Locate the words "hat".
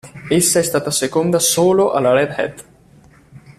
2.31-2.65